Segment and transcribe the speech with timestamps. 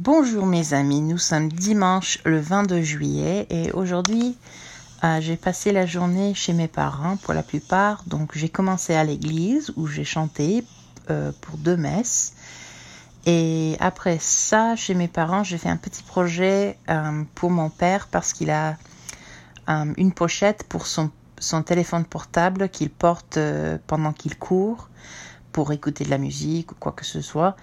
[0.00, 4.38] Bonjour mes amis, nous sommes dimanche le 22 juillet et aujourd'hui
[5.02, 8.04] euh, j'ai passé la journée chez mes parents pour la plupart.
[8.06, 10.62] Donc j'ai commencé à l'église où j'ai chanté
[11.10, 12.34] euh, pour deux messes.
[13.26, 18.06] Et après ça, chez mes parents, j'ai fait un petit projet euh, pour mon père
[18.06, 18.76] parce qu'il a
[19.66, 21.10] une pochette pour son,
[21.40, 23.36] son téléphone portable qu'il porte
[23.88, 24.88] pendant qu'il court
[25.52, 27.56] pour écouter de la musique ou quoi que ce soit.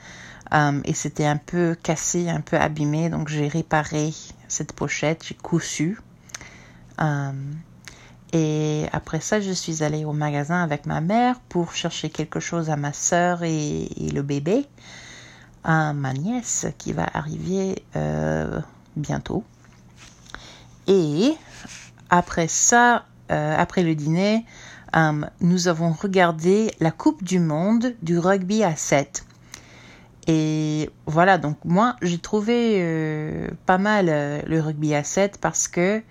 [0.52, 4.14] Um, et c'était un peu cassé, un peu abîmé, donc j'ai réparé
[4.48, 6.00] cette pochette, j'ai cousu.
[7.00, 7.56] Um,
[8.32, 12.70] et après ça, je suis allée au magasin avec ma mère pour chercher quelque chose
[12.70, 14.68] à ma soeur et, le bébé,
[15.64, 18.60] à ma nièce qui va arriver euh,
[18.96, 19.44] bientôt.
[20.88, 21.34] Et
[22.10, 24.46] après ça, euh, après le dîner,
[24.96, 29.26] um, nous avons regardé la Coupe du Monde du rugby à 7.
[30.28, 35.68] Et voilà, donc moi, j'ai trouvé euh, pas mal euh, le rugby à 7 parce
[35.68, 36.02] que,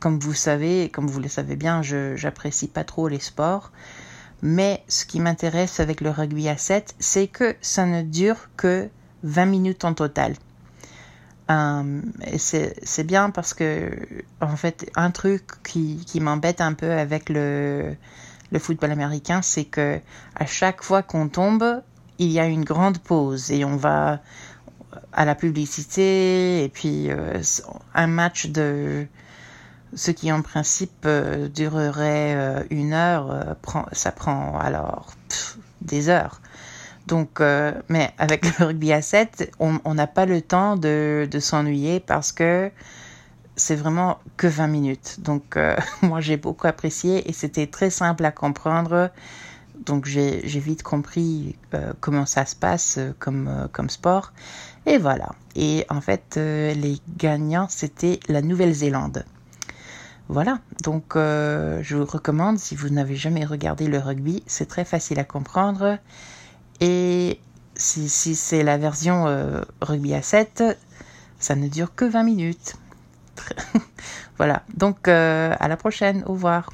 [0.00, 3.70] comme vous savez, comme vous le savez bien, je j'apprécie pas trop les sports.
[4.40, 8.88] Mais ce qui m'intéresse avec le rugby à 7, c'est que ça ne dure que
[9.24, 10.34] 20 minutes en total.
[11.50, 12.02] Euh,
[12.36, 13.90] c'est bien parce que,
[14.40, 17.94] en fait, un truc qui, qui m'embête un peu avec le,
[18.50, 19.98] le football américain, c'est que
[20.34, 21.82] à chaque fois qu'on tombe,
[22.18, 24.20] il y a une grande pause et on va
[25.12, 27.40] à la publicité et puis euh,
[27.94, 29.06] un match de
[29.94, 35.12] ce qui en principe euh, durerait euh, une heure, prend, ça prend alors
[35.80, 36.40] des heures.
[37.08, 37.40] Donc,
[37.88, 42.70] mais avec le rugby à 7, on n'a pas le temps de, s'ennuyer parce que
[43.56, 45.16] c'est vraiment que 20 minutes.
[45.20, 45.58] Donc,
[46.02, 49.10] moi, j'ai beaucoup apprécié et c'était très simple à comprendre
[49.84, 54.32] donc j'ai vite compris euh, comment ça se passe euh, comme, euh, comme sport.
[54.86, 55.30] Et voilà.
[55.54, 59.24] Et en fait, les gagnants, c'était la Nouvelle-Zélande.
[60.28, 65.18] Voilà, donc je vous recommande, si vous n'avez jamais regardé le rugby, c'est très facile
[65.18, 65.98] à comprendre.
[66.80, 67.40] Et
[67.74, 69.26] si, si c'est la version
[69.80, 70.64] rugby à 7,
[71.38, 72.76] ça ne dure que 20 minutes.
[74.36, 76.70] voilà, donc à la prochaine, au revoir.